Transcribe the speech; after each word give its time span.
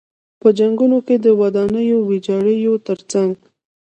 په 0.41 0.47
جنګونو 0.57 0.97
کې 1.07 1.15
د 1.19 1.27
ودانیو 1.41 1.97
ویجاړیو 2.09 2.73
تر 2.87 2.99
څنګ. 3.11 3.31